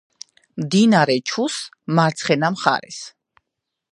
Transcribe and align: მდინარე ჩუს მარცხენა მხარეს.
მდინარე 0.61 1.17
ჩუს 1.29 1.57
მარცხენა 1.95 2.49
მხარეს. 2.53 2.99